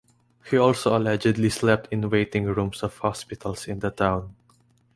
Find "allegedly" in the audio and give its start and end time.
0.97-1.51